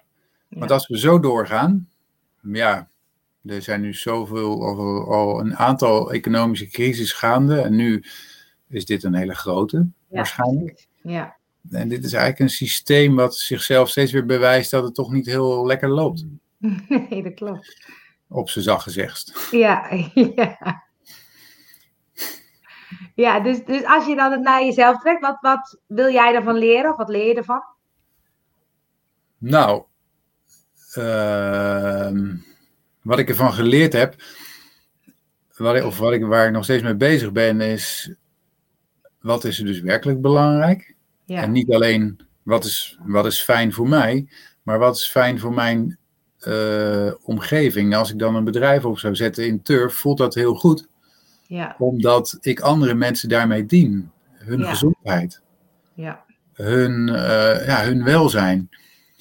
Ja. 0.48 0.60
Want 0.60 0.72
als 0.72 0.88
we 0.88 1.00
zo 1.00 1.20
doorgaan, 1.20 1.89
ja, 2.41 2.88
er 3.46 3.62
zijn 3.62 3.82
nu 3.82 3.94
zoveel, 3.94 4.65
al, 4.65 5.13
al 5.13 5.39
een 5.39 5.58
aantal 5.58 6.12
economische 6.12 6.68
crisis 6.68 7.13
gaande. 7.13 7.62
En 7.62 7.75
nu 7.75 8.03
is 8.68 8.86
dit 8.86 9.03
een 9.03 9.13
hele 9.13 9.36
grote, 9.36 9.88
waarschijnlijk. 10.08 10.88
Ja. 11.03 11.36
En 11.70 11.88
dit 11.88 12.03
is 12.03 12.13
eigenlijk 12.13 12.39
een 12.39 12.56
systeem 12.58 13.15
wat 13.15 13.36
zichzelf 13.36 13.89
steeds 13.89 14.12
weer 14.12 14.25
bewijst 14.25 14.72
dat 14.72 14.84
het 14.84 14.96
toch 14.96 15.12
niet 15.12 15.25
heel 15.25 15.65
lekker 15.65 15.89
loopt. 15.89 16.25
Nee, 17.10 17.24
dat 17.24 17.34
klopt. 17.34 17.91
Op 18.27 18.50
zijn 18.50 18.63
zacht 18.63 18.84
gezegd. 18.84 19.48
Ja, 19.51 19.89
ja. 20.36 20.84
Ja, 23.15 23.39
dus, 23.39 23.65
dus 23.65 23.86
als 23.86 24.05
je 24.05 24.15
dan 24.15 24.31
het 24.31 24.41
naar 24.41 24.63
jezelf 24.63 25.01
trekt, 25.01 25.21
wat, 25.21 25.38
wat 25.41 25.79
wil 25.88 26.12
jij 26.12 26.36
ervan 26.36 26.55
leren? 26.55 26.91
Of 26.91 26.98
wat 26.98 27.10
leer 27.10 27.27
je 27.27 27.36
ervan? 27.36 27.63
Nou, 29.38 29.83
ehm, 30.93 32.36
wat 33.01 33.19
ik 33.19 33.29
ervan 33.29 33.53
geleerd 33.53 33.93
heb, 33.93 34.15
wat 35.57 35.75
ik, 35.75 35.83
of 35.83 35.98
wat 35.98 36.12
ik, 36.12 36.25
waar 36.25 36.45
ik 36.45 36.51
nog 36.51 36.63
steeds 36.63 36.83
mee 36.83 36.95
bezig 36.95 37.31
ben, 37.31 37.62
is 37.62 38.13
wat 39.21 39.43
is 39.43 39.60
er 39.60 39.65
dus 39.65 39.81
werkelijk 39.81 40.21
belangrijk? 40.21 40.95
Ja. 41.25 41.41
En 41.41 41.51
niet 41.51 41.74
alleen 41.74 42.19
wat 42.43 42.65
is, 42.65 42.98
wat 43.05 43.25
is 43.25 43.41
fijn 43.41 43.74
voor 43.74 43.88
mij, 43.88 44.27
maar 44.63 44.79
wat 44.79 44.95
is 44.95 45.07
fijn 45.07 45.39
voor 45.39 45.53
mijn 45.53 45.98
eh, 46.39 47.12
omgeving. 47.21 47.95
Als 47.95 48.12
ik 48.12 48.19
dan 48.19 48.36
een 48.36 48.43
bedrijf 48.43 48.86
op 48.86 49.00
zou 49.00 49.15
zetten 49.15 49.45
in 49.45 49.62
turf, 49.62 49.93
voelt 49.93 50.17
dat 50.17 50.33
heel 50.33 50.55
goed. 50.55 50.88
Ja, 51.51 51.75
Omdat 51.79 52.38
ik 52.41 52.60
andere 52.60 52.93
mensen 52.93 53.29
daarmee 53.29 53.65
dien. 53.65 54.12
Hun 54.31 54.60
Ja. 54.60 54.70
gezondheid, 54.70 55.41
ja, 55.93 56.25
hun, 56.53 57.10
eh, 57.10 57.65
ja, 57.67 57.84
hun 57.84 58.03
welzijn. 58.03 58.70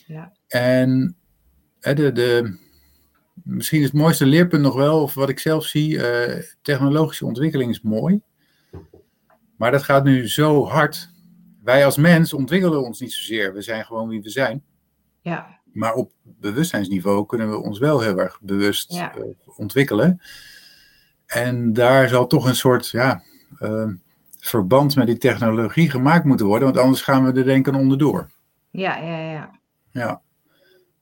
ja. 0.06 0.32
En 0.49 1.16
de, 1.80 2.12
de, 2.12 2.58
misschien 3.44 3.82
het 3.82 3.92
mooiste 3.92 4.26
leerpunt 4.26 4.62
nog 4.62 4.75
wel, 4.75 5.02
of 5.02 5.14
wat 5.14 5.28
ik 5.28 5.38
zelf 5.38 5.64
zie, 5.64 6.06
eh, 6.06 6.42
technologische 6.62 7.26
ontwikkeling 7.26 7.70
is 7.70 7.80
mooi. 7.80 8.20
Maar 9.56 9.70
dat 9.70 9.82
gaat 9.82 10.04
nu 10.04 10.28
zo 10.28 10.66
hard. 10.66 11.10
Wij 11.62 11.84
als 11.84 11.96
mens 11.96 12.32
ontwikkelen 12.32 12.82
ons 12.84 13.00
niet 13.00 13.12
zozeer. 13.12 13.52
We 13.54 13.62
zijn 13.62 13.84
gewoon 13.84 14.08
wie 14.08 14.22
we 14.22 14.30
zijn. 14.30 14.62
ja. 15.20 15.58
Maar 15.72 15.94
op 15.94 16.12
bewustzijnsniveau 16.22 17.26
kunnen 17.26 17.50
we 17.50 17.56
ons 17.62 17.78
wel 17.78 18.00
heel 18.00 18.18
erg 18.18 18.40
bewust 18.40 18.92
Ja. 18.92 19.14
eh, 19.14 19.22
ontwikkelen. 19.56 20.20
En 21.30 21.72
daar 21.72 22.08
zal 22.08 22.26
toch 22.26 22.46
een 22.46 22.56
soort 22.56 22.88
ja, 22.88 23.22
eh, 23.58 23.88
verband 24.38 24.96
met 24.96 25.06
die 25.06 25.18
technologie 25.18 25.90
gemaakt 25.90 26.25
moeten 26.25 26.46
worden, 26.46 26.68
want 26.68 26.80
anders 26.80 27.02
gaan 27.02 27.25
we 27.25 27.38
er 27.38 27.44
denken 27.44 27.75
onderdoor. 27.75 28.26
Ja, 28.70 28.96
ja, 28.96 29.18
ja. 29.18 29.50
Ja. 29.90 30.20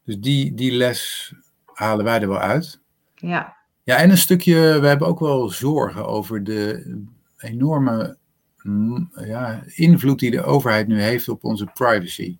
Dus 0.04 0.18
die, 0.18 0.54
die 0.54 0.72
les 0.72 1.32
halen 1.64 2.04
wij 2.04 2.20
er 2.20 2.28
wel 2.28 2.38
uit. 2.38 2.80
Ja, 3.14 3.56
Ja, 3.82 3.96
en 3.96 4.10
een 4.10 4.18
stukje, 4.18 4.80
we 4.80 4.86
hebben 4.86 5.08
ook 5.08 5.20
wel 5.20 5.48
zorgen 5.48 6.06
over 6.06 6.44
de 6.44 6.96
enorme 7.38 8.16
mm, 8.62 9.10
ja, 9.14 9.62
invloed 9.66 10.18
die 10.18 10.30
de 10.30 10.42
overheid 10.42 10.88
nu 10.88 11.00
heeft 11.02 11.28
op 11.28 11.44
onze 11.44 11.66
privacy. 11.66 12.38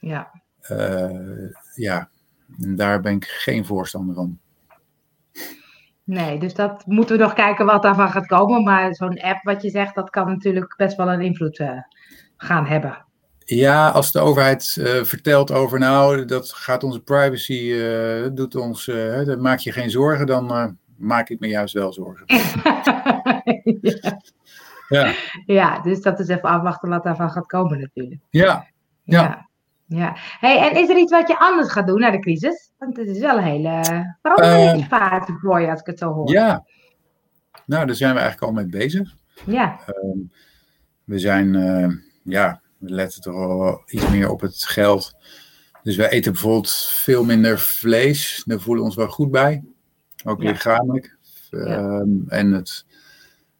ja. 0.00 0.42
Eh, 0.60 1.50
ja, 1.74 2.08
en 2.60 2.76
daar 2.76 3.00
ben 3.00 3.14
ik 3.14 3.24
geen 3.24 3.64
voorstander 3.64 4.14
van. 4.14 4.38
Nee, 6.10 6.38
dus 6.38 6.54
dat 6.54 6.86
moeten 6.86 7.16
we 7.16 7.22
nog 7.22 7.32
kijken 7.32 7.66
wat 7.66 7.82
daarvan 7.82 8.10
gaat 8.10 8.26
komen. 8.26 8.62
Maar 8.62 8.94
zo'n 8.94 9.20
app, 9.20 9.42
wat 9.42 9.62
je 9.62 9.70
zegt, 9.70 9.94
dat 9.94 10.10
kan 10.10 10.26
natuurlijk 10.26 10.74
best 10.76 10.96
wel 10.96 11.12
een 11.12 11.20
invloed 11.20 11.58
eh, 11.58 11.78
gaan 12.36 12.66
hebben. 12.66 13.04
Ja, 13.38 13.88
als 13.88 14.12
de 14.12 14.18
overheid 14.18 14.76
eh, 14.80 15.02
vertelt 15.04 15.52
over, 15.52 15.78
nou, 15.78 16.24
dat 16.24 16.52
gaat 16.52 16.84
onze 16.84 17.02
privacy, 17.02 17.72
eh, 17.72 18.28
doet 18.34 18.56
ons, 18.56 18.84
daar 19.24 19.38
maak 19.38 19.58
je 19.58 19.72
geen 19.72 19.90
zorgen, 19.90 20.26
dan 20.26 20.76
maak 20.96 21.28
ik 21.28 21.40
me 21.40 21.48
juist 21.48 21.74
wel 21.74 21.92
zorgen. 21.92 22.24
ja. 23.80 24.18
Ja, 24.88 25.14
ja, 25.46 25.80
dus 25.80 26.00
dat 26.00 26.20
is 26.20 26.28
even 26.28 26.48
afwachten 26.48 26.88
wat 26.88 27.04
daarvan 27.04 27.30
gaat 27.30 27.46
komen 27.46 27.80
natuurlijk. 27.80 28.20
ja, 28.30 28.66
Ja. 29.04 29.22
Ja. 29.22 29.49
Ja. 29.98 30.16
Hey, 30.40 30.70
en 30.70 30.76
is 30.82 30.88
er 30.88 30.96
iets 30.98 31.12
wat 31.12 31.28
je 31.28 31.38
anders 31.38 31.72
gaat 31.72 31.86
doen 31.86 32.00
na 32.00 32.10
de 32.10 32.18
crisis? 32.18 32.70
Want 32.78 32.96
het 32.96 33.08
is 33.08 33.18
wel 33.18 33.36
een 33.36 33.42
hele 33.44 33.80
veranderingsfase 34.22 35.38
voor 35.42 35.60
je, 35.60 35.70
als 35.70 35.80
ik 35.80 35.86
het 35.86 35.98
zo 35.98 36.12
hoor. 36.12 36.30
ja. 36.32 36.64
Nou, 37.66 37.86
daar 37.86 37.94
zijn 37.94 38.14
we 38.14 38.20
eigenlijk 38.20 38.48
al 38.52 38.56
mee 38.62 38.66
bezig. 38.70 39.16
Ja, 39.46 39.78
We 41.04 41.18
zijn, 41.18 41.54
eh, 41.54 41.88
ja, 42.22 42.60
we 42.78 42.90
letten 42.90 43.20
toch 43.22 43.34
wel 43.34 43.82
iets 43.86 44.08
meer 44.10 44.30
op 44.30 44.40
het 44.40 44.64
geld. 44.64 45.12
Dus 45.82 45.96
wij 45.96 46.08
eten 46.10 46.32
bijvoorbeeld 46.32 46.72
veel 46.94 47.24
minder 47.24 47.58
vlees. 47.58 48.42
Daar 48.46 48.60
voelen 48.60 48.82
we 48.82 48.88
ons 48.88 48.96
wel 48.98 49.08
goed 49.08 49.30
bij. 49.30 49.64
Ook 50.24 50.42
Ja. 50.42 50.50
lichamelijk. 50.50 51.16
Ehm, 51.50 52.08
en 52.28 52.52
het 52.52 52.86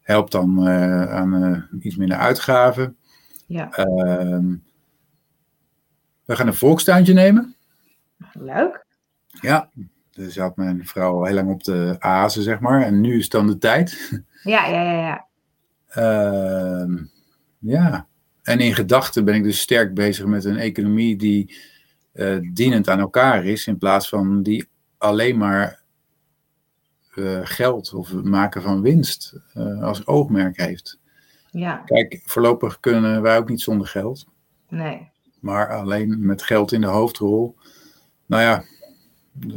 helpt 0.01 0.33
dan 0.33 0.67
eh, 0.67 1.13
aan 1.15 1.43
eh, 1.45 1.83
iets 1.85 1.97
minder 1.97 2.17
uitgaven. 2.19 2.97
ja. 3.47 3.71
Ehm, 3.71 4.55
we 6.31 6.37
gaan 6.37 6.47
een 6.47 6.55
volkstuintje 6.55 7.13
nemen. 7.13 7.55
leuk. 8.33 8.87
Ja, 9.41 9.71
dus 10.11 10.37
had 10.37 10.57
mijn 10.57 10.87
vrouw 10.87 11.13
al 11.13 11.25
heel 11.25 11.35
lang 11.35 11.51
op 11.51 11.65
de 11.65 11.97
azen, 11.99 12.43
zeg 12.43 12.61
maar. 12.61 12.83
En 12.83 13.01
nu 13.01 13.19
is 13.19 13.29
dan 13.29 13.47
de 13.47 13.59
tijd. 13.59 14.11
Ja, 14.43 14.67
ja, 14.67 14.83
ja, 14.83 14.93
ja. 14.93 15.27
Ehm, 15.87 17.05
ja, 17.59 18.07
en 18.43 18.59
in 18.61 18.75
gedachten 18.75 19.25
ben 19.25 19.35
ik 19.35 19.43
dus 19.43 19.61
sterk 19.61 19.95
bezig 19.95 20.27
met 20.27 20.45
een 20.45 20.57
economie 20.57 21.17
die 21.17 21.57
eh, 22.13 22.37
dienend 22.53 22.89
aan 22.89 22.99
elkaar 22.99 23.45
is, 23.45 23.67
in 23.67 23.79
plaats 23.79 24.09
van 24.09 24.43
die 24.43 24.69
alleen 24.99 25.39
maar 25.39 25.83
eh, 27.15 27.41
geld 27.43 27.95
of 27.95 28.09
het 28.11 28.25
maken 28.25 28.63
van 28.63 28.83
winst 28.83 29.41
eh, 29.55 29.83
als 29.83 30.07
oogmerk 30.07 30.57
heeft. 30.57 30.99
Ja, 31.51 31.77
Kijk, 31.77 32.23
voorlopig 32.25 32.81
kunnen 32.81 33.23
wij 33.23 33.39
ook 33.39 33.49
niet 33.49 33.61
zonder 33.61 33.87
geld, 33.87 34.27
nee. 34.69 35.11
Maar 35.41 35.75
alleen 35.75 36.27
met 36.27 36.43
geld 36.43 36.73
in 36.73 36.81
de 36.81 36.87
hoofdrol. 36.87 37.57
Nou 38.27 38.43
ja, 38.43 38.65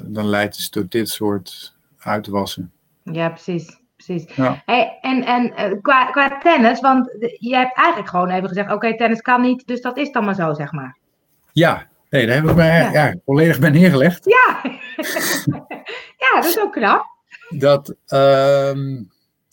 dan 0.06 0.26
leidt 0.26 0.58
het 0.58 0.72
tot 0.72 0.92
dit 0.92 1.10
soort 1.10 1.76
uitwassen. 2.00 2.72
Ja, 3.04 3.30
precies. 3.30 3.80
precies. 3.96 4.36
Ja. 4.36 4.62
Hey, 4.66 4.98
en 5.02 5.26
en 5.26 5.56
eh, 5.56 5.72
qua, 5.82 6.06
qua 6.12 6.38
tennis, 6.38 6.80
want 6.80 7.10
je 7.40 7.56
hebt 7.56 7.78
eigenlijk 7.78 8.10
gewoon 8.10 8.30
even 8.30 8.48
gezegd: 8.48 8.72
oké, 8.72 8.96
tennis 8.98 9.22
kan 9.22 9.42
niet, 9.42 9.68
dus 9.68 9.82
dat 9.82 9.98
is 9.98 10.12
dan 10.12 10.26
maar 10.26 10.36
zo, 10.36 10.54
zeg 10.54 10.72
maar. 10.72 10.98
Ja, 11.52 11.88
nee, 12.10 12.26
daar 12.26 12.36
heb 12.36 12.50
ik 12.50 12.56
mij 12.56 12.82
Ja. 12.82 12.92
ja. 12.92 13.16
volledig 13.26 13.60
bij 13.60 13.70
neergelegd. 13.70 14.26
Ja, 14.26 14.62
ja 16.24 16.36
dat 16.36 16.46
is 16.46 16.60
ook 16.60 16.72
knap. 16.74 17.06
dat, 17.50 17.96
ehm, 18.06 19.04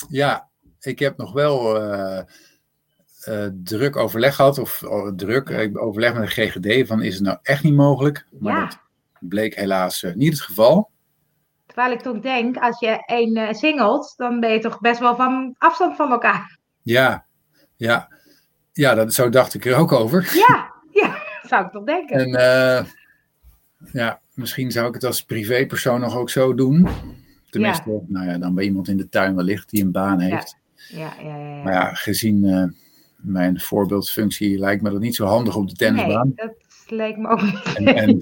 ja, 0.09 0.49
ik 0.81 0.99
heb 0.99 1.17
nog 1.17 1.33
wel 1.33 1.83
eh, 1.83 2.23
eh, 3.25 3.47
druk 3.65 3.97
overleg 3.97 4.35
gehad, 4.35 4.59
of 4.59 4.83
oh, 4.83 5.13
druk, 5.17 5.49
ik 5.49 5.57
heb 5.57 5.77
overleg 5.77 6.15
met 6.15 6.23
de 6.23 6.29
GGD 6.29 6.87
van 6.87 7.03
is 7.03 7.15
het 7.15 7.23
nou 7.23 7.39
echt 7.43 7.63
niet 7.63 7.75
mogelijk? 7.75 8.27
Maar 8.39 8.61
Ja. 8.61 8.67
dat 8.67 8.79
bleek 9.29 9.55
helaas 9.55 10.03
eh, 10.03 10.15
niet 10.15 10.33
het 10.33 10.41
geval. 10.41 10.91
Terwijl 11.67 11.93
ik 11.93 12.01
toch 12.01 12.21
denk, 12.21 12.57
als 12.57 12.81
je 12.81 13.05
één 13.07 13.37
eh, 13.37 13.55
singelt, 13.55 14.15
dan 14.17 14.41
ben 14.41 14.53
je 14.53 14.59
toch 14.59 14.81
best 14.81 15.01
wel 15.01 15.17
van 15.17 15.55
afstand 15.59 15.97
van 15.97 16.11
elkaar. 16.11 16.59
Ja, 16.83 17.25
ja, 17.77 18.09
ja, 18.73 18.95
dat, 18.95 19.15
zo 19.15 19.29
dacht 19.29 19.55
ik 19.55 19.65
er 19.65 19.77
ook 19.77 19.93
over. 19.93 20.31
Ja, 20.35 20.73
ja, 20.91 21.17
zou 21.49 21.65
ik 21.65 21.73
toch 21.73 21.85
denken. 21.85 22.17
En 22.19 22.35
eh, 22.35 22.85
ja, 23.93 24.21
misschien 24.35 24.71
zou 24.71 24.89
ik 24.89 24.95
het 24.95 25.05
als 25.05 25.25
privépersoon 25.25 26.01
nog 26.01 26.17
ook 26.17 26.31
zo 26.31 26.55
doen. 26.55 26.89
Tenminste, 27.51 28.03
nou 28.07 28.27
ja, 28.27 28.39
dan 28.39 28.55
bij 28.55 28.65
iemand 28.65 28.89
in 28.89 28.97
de 28.97 29.09
tuin 29.09 29.37
wellicht 29.37 29.71
die 29.71 29.83
een 29.85 29.93
baan 29.93 30.21
heeft. 30.21 30.57
Ja, 30.89 30.99
ja, 30.99 31.37
ja. 31.37 31.37
ja. 31.37 31.63
Maar 31.63 31.73
ja, 31.73 31.95
gezien 31.95 32.45
eh, 32.45 32.65
mijn 33.23 33.61
voorbeeldfunctie 33.61 34.59
lijkt 34.59 34.83
me 34.83 34.91
dat 34.91 35.01
niet 35.01 35.15
zo 35.15 35.25
handig 35.27 35.57
op 35.57 35.69
de 35.69 35.75
tennisbaan. 35.75 36.33
nee, 36.37 36.47
dat 36.47 36.55
leek 36.87 37.17
me 37.17 37.29
ook 37.29 37.43
niet. 37.43 37.63
En, 37.75 37.87
en, 37.97 38.19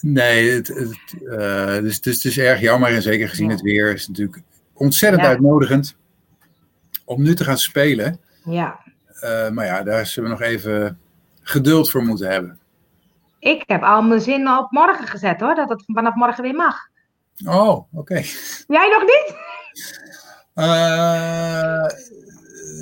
nee, 0.00 0.50
het, 0.50 0.68
het, 0.68 0.98
eh, 1.30 1.78
dus, 1.78 2.00
dus 2.00 2.14
het 2.14 2.24
is 2.24 2.38
erg 2.38 2.60
jammer. 2.60 2.94
En 2.94 3.02
zeker 3.02 3.28
gezien 3.28 3.46
Ja. 3.46 3.52
het 3.52 3.60
weer 3.62 3.92
is 3.94 4.00
het 4.00 4.08
natuurlijk 4.08 4.42
ontzettend 4.72 5.22
Ja. 5.22 5.28
uitnodigend 5.28 5.96
om 7.04 7.22
nu 7.22 7.34
te 7.34 7.44
gaan 7.44 7.58
spelen. 7.58 8.20
Ja, 8.44 8.84
Eh, 9.20 9.48
maar 9.50 9.64
ja, 9.66 9.82
daar 9.82 10.06
zullen 10.06 10.30
we 10.30 10.36
nog 10.36 10.46
even 10.48 10.98
geduld 11.42 11.90
voor 11.90 12.02
moeten 12.04 12.30
hebben. 12.30 12.58
ik 13.38 13.62
heb 13.66 13.82
al 13.82 14.02
mijn 14.02 14.20
zin 14.20 14.48
op 14.48 14.70
morgen 14.70 15.06
gezet 15.06 15.40
hoor, 15.40 15.54
dat 15.54 15.68
het 15.68 15.82
vanaf 15.86 16.14
morgen 16.14 16.42
weer 16.42 16.54
mag. 16.54 16.76
Oh, 17.46 17.92
oké. 17.92 18.14
Jij 18.66 18.88
nog 18.88 19.02
niet? 19.02 19.34
Eh, 20.54 21.86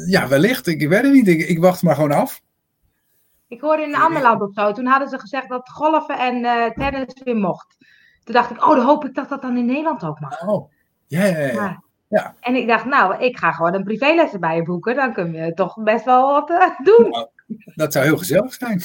ja, 0.06 0.28
wellicht. 0.28 0.66
Ik 0.66 0.88
weet 0.88 1.02
het 1.02 1.12
niet. 1.12 1.28
Ik, 1.28 1.48
ik 1.48 1.58
wacht 1.58 1.82
maar 1.82 1.94
gewoon 1.94 2.12
af. 2.12 2.40
Ik 3.48 3.60
hoorde 3.60 3.82
in 3.82 3.88
een 3.88 4.00
ander 4.00 4.22
land 4.22 4.40
of 4.42 4.52
zo, 4.54 4.72
toen 4.72 4.86
hadden 4.86 5.08
ze 5.08 5.18
gezegd 5.18 5.48
dat 5.48 5.68
golfen 5.68 6.18
en 6.18 6.44
eh, 6.44 6.70
tennis 6.70 7.22
weer 7.24 7.36
mocht. 7.36 7.76
Toen 8.24 8.34
dacht 8.34 8.50
ik, 8.50 8.66
oh, 8.66 8.76
dan 8.76 8.84
hoop 8.84 9.04
ik 9.04 9.14
dat 9.14 9.28
dat 9.28 9.42
dan 9.42 9.56
in 9.56 9.66
Nederland 9.66 10.04
ook 10.04 10.20
mag. 10.20 10.46
Oh, 10.48 10.70
ja, 11.06 11.24
ja, 11.24 11.38
ja. 11.38 11.82
Ja. 12.08 12.34
En 12.40 12.54
ik 12.54 12.68
dacht, 12.68 12.84
nou, 12.84 13.16
ik 13.24 13.38
ga 13.38 13.52
gewoon 13.52 13.74
een 13.74 13.84
privéles 13.84 14.38
bij 14.38 14.56
je 14.56 14.62
boeken. 14.62 14.94
Dan 14.94 15.12
kun 15.12 15.32
je 15.32 15.54
toch 15.54 15.82
best 15.82 16.04
wel 16.04 16.32
wat 16.32 16.50
eh, 16.50 16.78
doen. 16.88 17.10
Nou, 17.10 17.28
Dat 17.74 17.92
zou 17.92 18.04
heel 18.04 18.18
gezellig 18.18 18.54
zijn. 18.54 18.82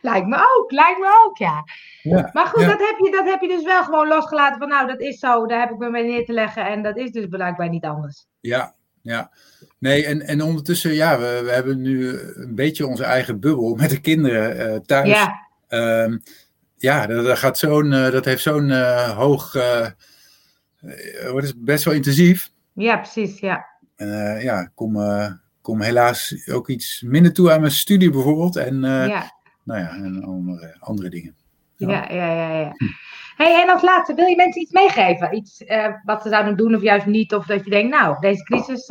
Lijkt 0.00 0.26
me 0.26 0.36
ook, 0.56 0.70
lijkt 0.70 0.98
me 0.98 1.24
ook, 1.26 1.36
ja. 1.38 1.64
Ja. 2.02 2.30
Maar 2.32 2.46
goed, 2.46 2.60
Ja. 2.62 2.68
dat, 2.68 2.78
heb 2.78 2.98
je, 2.98 3.10
dat 3.10 3.24
heb 3.24 3.40
je 3.40 3.48
dus 3.48 3.64
wel 3.64 3.84
gewoon 3.84 4.08
losgelaten 4.08 4.58
van, 4.58 4.68
nou, 4.68 4.86
dat 4.86 5.00
is 5.00 5.18
zo. 5.18 5.46
Daar 5.46 5.60
heb 5.60 5.70
ik 5.70 5.78
me 5.78 5.90
mee 5.90 6.04
neer 6.04 6.24
te 6.24 6.32
leggen. 6.32 6.66
En 6.66 6.82
dat 6.82 6.96
is 6.96 7.10
dus 7.10 7.26
blijkbaar 7.26 7.68
niet 7.68 7.84
anders. 7.84 8.26
Ja, 8.40 8.74
ja. 9.02 9.30
Nee, 9.78 10.06
en, 10.06 10.22
en 10.22 10.42
ondertussen, 10.42 10.94
ja, 10.94 11.18
we, 11.18 11.40
we 11.44 11.50
hebben 11.50 11.80
nu 11.80 12.18
een 12.34 12.54
beetje 12.54 12.86
onze 12.86 13.04
eigen 13.04 13.40
bubbel 13.40 13.74
met 13.74 13.90
de 13.90 14.00
kinderen 14.00 14.58
eh, 14.58 14.80
thuis. 14.80 15.08
Ja, 15.08 15.50
Ehm, 15.72 16.18
ja, 16.76 17.06
dat, 17.06 17.24
dat 17.24 17.38
gaat 17.38 17.58
zo'n, 17.58 17.92
eh, 17.92 18.10
dat 18.10 18.24
heeft 18.24 18.42
zo'n 18.42 18.70
eh, 18.70 19.16
hoog, 19.16 19.52
wat 21.32 21.42
is 21.42 21.52
best 21.56 21.84
wel 21.84 21.94
intensief. 21.94 22.50
ja, 22.72 22.96
precies, 22.96 23.38
ja. 23.40 23.66
uh, 23.96 24.42
ja, 24.42 24.70
kom, 24.74 24.98
kom 25.60 25.80
helaas 25.80 26.48
ook 26.50 26.68
iets 26.68 27.02
minder 27.06 27.32
toe 27.32 27.52
aan 27.52 27.60
mijn 27.60 27.72
studie 27.72 28.10
bijvoorbeeld. 28.10 28.56
En, 28.56 28.80
ja. 28.82 29.32
Nou 29.64 29.80
ja, 29.80 29.94
en 29.94 30.22
andere, 30.22 30.76
andere 30.80 31.08
dingen. 31.08 31.34
Ja, 31.76 32.08
ja, 32.10 32.32
ja. 32.34 32.58
ja. 32.58 32.72
Hey, 33.42 33.62
en 33.62 33.68
als 33.68 33.82
laatste, 33.82 34.14
wil 34.14 34.26
je 34.26 34.36
mensen 34.36 34.62
iets 34.62 34.72
meegeven? 34.72 35.34
Iets 35.34 35.64
wat 36.04 36.22
ze 36.22 36.28
zouden 36.28 36.56
doen 36.56 36.74
of 36.74 36.82
juist 36.82 37.06
niet? 37.06 37.34
Of 37.34 37.46
dat 37.46 37.64
je 37.64 37.70
denkt, 37.70 37.90
nou, 37.90 38.20
deze 38.20 38.42
crisis 38.42 38.86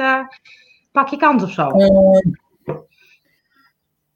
pak 0.92 1.08
je 1.08 1.18
kans 1.18 1.44
of 1.44 1.52
zo? 1.52 1.70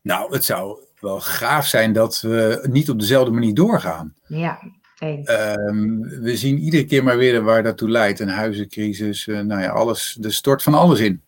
nou, 0.01 0.33
het 0.33 0.45
zou 0.45 0.79
wel 0.99 1.19
gaaf 1.19 1.67
zijn 1.67 1.93
dat 1.93 2.21
we 2.21 2.67
niet 2.71 2.89
op 2.89 2.99
dezelfde 2.99 3.31
manier 3.31 3.53
doorgaan. 3.53 4.13
Ja, 4.27 4.59
Um, 4.99 6.01
we 6.01 6.37
zien 6.37 6.57
iedere 6.57 6.85
keer 6.85 7.03
maar 7.03 7.17
weer 7.17 7.43
waar 7.43 7.63
dat 7.63 7.77
toe 7.77 7.89
leidt. 7.89 8.19
Een 8.19 8.29
huizencrisis, 8.29 9.27
uh, 9.27 9.39
nou 9.39 9.61
ja, 9.61 9.69
alles. 9.69 10.17
Er 10.21 10.33
stort 10.33 10.63
van 10.63 10.73
alles 10.73 10.99
in. 10.99 11.21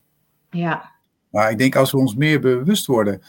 Ja. 0.49 0.91
Maar 1.29 1.51
ik 1.51 1.57
denk 1.57 1.75
als 1.75 1.91
we 1.91 1.97
ons 1.97 2.15
meer 2.15 2.39
bewust 2.39 2.85
worden 2.85 3.21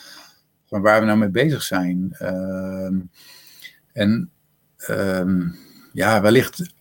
van 0.66 0.82
waar 0.82 1.00
we 1.00 1.06
nou 1.06 1.18
mee 1.18 1.28
bezig 1.28 1.62
zijn. 1.62 2.16
Uh, 2.22 3.00
en 3.92 4.30
um, 4.88 5.56
ja, 5.92 6.20
wellicht 6.20 6.74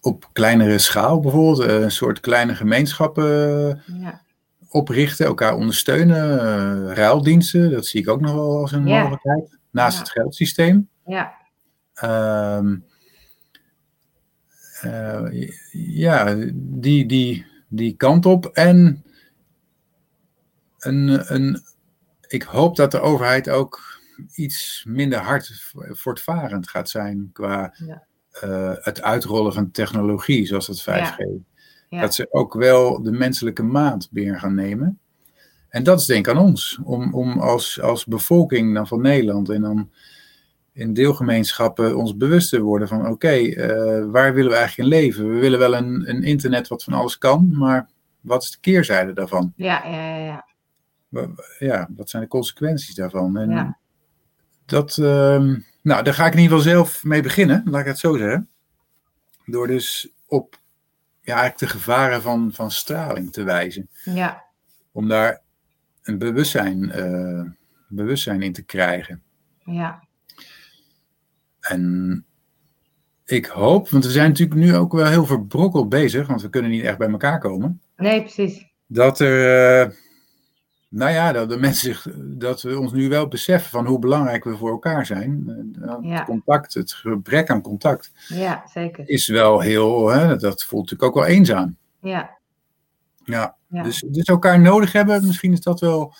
op 0.00 0.28
kleinere 0.32 0.78
schaal 0.78 1.20
bijvoorbeeld, 1.20 1.70
uh, 1.70 1.80
een 1.80 1.90
soort 1.90 2.20
kleine 2.20 2.54
gemeenschappen 2.54 3.82
ja. 3.86 4.22
oprichten, 4.68 5.26
elkaar 5.26 5.54
ondersteunen, 5.54 6.34
uh, 6.88 6.92
ruildiensten, 6.94 7.70
dat 7.70 7.86
zie 7.86 8.00
ik 8.00 8.08
ook 8.08 8.20
nog 8.20 8.32
wel 8.32 8.58
als 8.60 8.72
een 8.72 8.86
Ja. 8.86 8.98
mogelijkheid. 8.98 9.58
Naast 9.70 9.96
Ja. 9.96 10.02
het 10.02 10.10
geldsysteem. 10.10 10.88
Ja. 11.06 11.34
Ehm, 11.94 12.76
eh, 14.80 15.50
ja, 15.72 16.36
die, 16.54 17.06
die, 17.06 17.46
die 17.68 17.96
kant 17.96 18.26
op. 18.26 18.46
En 18.46 19.04
een, 20.78 21.34
een, 21.34 21.62
ik 22.26 22.42
hoop 22.42 22.76
dat 22.76 22.90
de 22.90 23.00
overheid 23.00 23.48
ook 23.48 24.00
iets 24.34 24.84
minder 24.88 25.18
hard 25.18 25.72
voortvarend 25.74 26.68
gaat 26.68 26.88
zijn 26.88 27.30
qua 27.32 27.74
Ja. 27.86 28.08
Eh, 28.40 28.72
het 28.80 29.02
uitrollen 29.02 29.52
van 29.52 29.70
technologie, 29.70 30.46
zoals 30.46 30.66
het 30.66 30.80
5G. 30.82 31.24
Ja. 31.88 32.00
Dat 32.00 32.14
ze 32.14 32.26
ook 32.30 32.54
wel 32.54 33.02
de 33.02 33.10
menselijke 33.12 33.62
maat 33.62 34.08
meer 34.10 34.38
gaan 34.38 34.54
nemen. 34.54 34.98
En 35.68 35.82
dat 35.82 36.00
is 36.00 36.06
denk 36.06 36.26
ik 36.26 36.32
aan 36.34 36.42
ons, 36.42 36.78
om, 36.84 37.14
om 37.14 37.38
als, 37.38 37.80
als 37.80 38.04
bevolking 38.06 38.74
dan 38.74 38.86
van 38.86 39.00
Nederland 39.00 39.48
en 39.48 39.60
dan 39.60 39.90
in 40.72 40.92
deelgemeenschappen 40.94 41.96
ons 41.96 42.16
bewust 42.16 42.50
te 42.50 42.60
worden 42.60 42.88
van 42.88 43.06
oké, 43.08 43.28
eh, 43.28 44.04
waar 44.10 44.34
willen 44.34 44.50
we 44.50 44.56
eigenlijk 44.56 44.90
in 44.92 44.98
leven? 45.00 45.28
We 45.34 45.38
willen 45.40 45.58
wel 45.58 45.74
een, 45.74 46.08
een 46.10 46.22
internet 46.22 46.68
wat 46.68 46.84
van 46.84 46.92
alles 46.92 47.18
kan, 47.18 47.50
maar 47.58 47.88
wat 48.20 48.42
is 48.42 48.50
de 48.50 48.58
keerzijde 48.60 49.12
daarvan? 49.12 49.52
Ja, 49.56 49.82
ja, 49.86 50.16
ja, 50.16 50.24
ja. 50.24 50.44
Wa- 51.08 51.28
Ja, 51.58 51.88
wat 51.96 52.10
zijn 52.10 52.22
de 52.22 52.28
consequenties 52.28 52.94
daarvan? 52.94 53.36
En 53.36 53.50
Ja. 53.50 53.78
dat, 54.66 54.98
ehm, 54.98 55.58
nou, 55.82 56.02
daar 56.02 56.14
ga 56.14 56.26
ik 56.26 56.32
in 56.32 56.38
ieder 56.38 56.56
geval 56.58 56.72
zelf 56.72 57.04
mee 57.04 57.22
beginnen, 57.22 57.62
laat 57.64 57.80
ik 57.80 57.86
het 57.86 57.98
zo 57.98 58.16
zeggen. 58.16 58.48
Door 59.46 59.66
dus 59.66 60.08
op 60.26 60.58
ja, 61.22 61.34
eigenlijk 61.36 61.58
de 61.58 61.78
gevaren 61.78 62.22
van, 62.22 62.50
van 62.52 62.70
straling 62.70 63.32
te 63.32 63.42
wijzen. 63.42 63.88
Ja, 64.04 64.44
Om 64.92 65.08
daar 65.08 65.40
een 66.02 66.18
bewustzijn, 66.18 66.90
eh, 66.90 67.42
bewustzijn 67.88 68.42
in 68.42 68.52
te 68.52 68.62
krijgen. 68.62 69.22
ja, 69.64 70.04
En 71.60 72.24
ik 73.24 73.46
hoop, 73.46 73.88
want 73.88 74.04
we 74.04 74.10
zijn 74.10 74.28
natuurlijk 74.28 74.60
nu 74.60 74.74
ook 74.76 74.92
wel 74.92 75.06
heel 75.06 75.26
verbrokkeld 75.26 75.88
bezig, 75.88 76.26
want 76.26 76.42
we 76.42 76.50
kunnen 76.50 76.70
niet 76.70 76.82
echt 76.84 76.98
bij 76.98 77.08
elkaar 77.10 77.38
komen. 77.38 77.80
nee, 77.96 78.20
precies. 78.22 78.68
Dat 78.86 79.20
er, 79.20 79.80
eh, 79.80 79.90
nou 80.90 81.10
ja, 81.10 81.32
dat 81.32 81.48
de 81.48 81.56
mensen 81.56 81.94
zich, 81.94 82.06
dat 82.18 82.62
we 82.62 82.78
ons 82.78 82.92
nu 82.92 83.08
wel 83.08 83.28
beseffen 83.28 83.70
van 83.70 83.86
hoe 83.86 83.98
belangrijk 83.98 84.44
we 84.44 84.56
voor 84.56 84.70
elkaar 84.70 85.06
zijn. 85.06 85.44
Eh, 85.82 85.96
Ja. 86.00 86.16
Het 86.16 86.24
contact, 86.24 86.74
het 86.74 86.92
gebrek 86.92 87.50
aan 87.50 87.62
contact 87.62 88.12
Ja, 88.28 88.62
zeker. 88.72 89.08
is 89.08 89.26
wel 89.28 89.60
heel, 89.60 90.08
hè, 90.08 90.36
dat 90.36 90.64
voelt 90.64 90.90
natuurlijk 90.90 91.16
ook 91.16 91.24
wel 91.24 91.34
eenzaam. 91.34 91.76
Ja, 92.00 92.38
Ja, 93.24 93.56
Ja. 93.68 93.82
Dus, 93.82 94.04
dus 94.06 94.24
elkaar 94.24 94.60
nodig 94.60 94.92
hebben, 94.92 95.26
misschien 95.26 95.52
is 95.52 95.60
dat 95.60 95.80
wel 95.80 96.14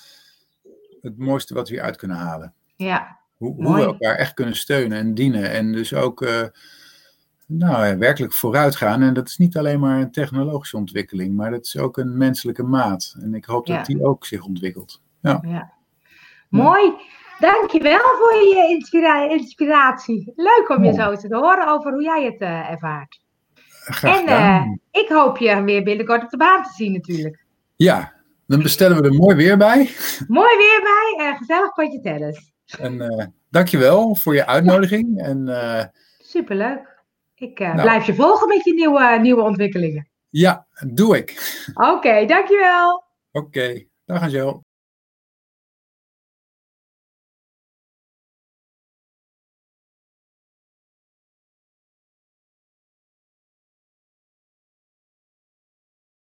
het 1.02 1.18
mooiste 1.18 1.54
wat 1.54 1.68
we 1.68 1.74
hieruit 1.74 1.96
kunnen 1.96 2.16
halen. 2.16 2.54
ja, 2.76 3.18
Hoe, 3.37 3.74
we 3.74 3.83
elkaar 3.83 4.14
echt 4.16 4.35
kunnen 4.35 4.56
steunen 4.56 4.98
en 4.98 5.14
dienen. 5.14 5.50
En 5.50 5.72
dus 5.72 5.94
ook 5.94 6.22
eh, 6.22 6.42
nou, 7.52 7.86
ja, 7.86 7.96
werkelijk 7.98 8.32
vooruit 8.32 8.76
gaan. 8.76 9.02
En 9.02 9.14
dat 9.14 9.28
is 9.28 9.36
niet 9.36 9.56
alleen 9.56 9.80
maar 9.80 10.00
een 10.00 10.10
technologische 10.12 10.76
ontwikkeling, 10.76 11.36
maar 11.36 11.50
dat 11.50 11.64
is 11.64 11.78
ook 11.78 11.96
een 11.98 12.16
menselijke 12.16 12.62
maat. 12.62 13.14
En 13.20 13.34
ik 13.34 13.44
hoop 13.44 13.66
Ja. 13.66 13.76
dat 13.76 13.86
die 13.86 14.04
ook 14.04 14.26
zich 14.26 14.44
ontwikkelt. 14.44 15.02
ja. 15.22 15.72
Mooi. 16.48 16.92
Dankjewel 17.38 17.98
voor 17.98 18.34
je 18.34 18.66
inspira- 18.70 19.30
inspiratie. 19.30 20.32
Leuk 20.36 20.64
om 20.76 20.84
je 20.84 20.92
Ja. 20.92 21.16
zo 21.16 21.28
te 21.28 21.36
horen 21.36 21.68
over 21.68 21.92
hoe 21.92 22.02
jij 22.02 22.24
het 22.24 22.40
eh, 22.40 22.70
ervaart. 22.70 23.20
Graag 23.84 24.14
En 24.14 24.20
gedaan. 24.20 24.78
eh, 24.90 25.02
ik 25.02 25.08
hoop 25.08 25.36
je 25.38 25.62
weer 25.62 25.82
binnenkort 25.82 26.22
op 26.22 26.30
de 26.30 26.36
baan 26.36 26.62
te 26.62 26.70
zien 26.76 26.92
natuurlijk. 26.92 27.44
ja, 27.76 28.12
dan 28.46 28.62
bestellen 28.62 29.02
we 29.02 29.08
er 29.08 29.14
mooi 29.14 29.36
weer 29.36 29.56
bij. 29.56 29.90
Mooi 30.28 30.56
weer 30.56 30.80
bij 30.82 31.26
en 31.26 31.36
gezellig 31.36 31.72
potje 31.74 32.00
tennis. 32.00 32.52
En 32.78 33.00
eh 33.00 33.26
dankjewel 33.50 34.14
voor 34.16 34.34
je 34.34 34.46
uitnodiging. 34.46 35.18
En 35.22 35.48
eh, 35.48 35.84
Superleuk. 36.18 36.99
Ik 37.40 37.61
eh, 37.61 37.68
Nou. 37.68 37.83
blijf 37.83 38.07
je 38.07 38.14
volgen 38.14 38.48
met 38.48 38.64
je 38.64 38.74
nieuwe, 38.74 39.18
nieuwe 39.20 39.42
ontwikkelingen. 39.42 40.11
ja, 40.29 40.66
doe 40.87 41.16
ik. 41.16 41.59
Oké, 41.74 42.24
dankjewel. 42.26 43.05
Oké, 43.33 43.85
dag 44.05 44.22
Angel. 44.22 44.64